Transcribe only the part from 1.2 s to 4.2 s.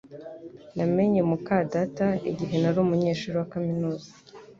muka data igihe nari umunyeshuri wa kaminuza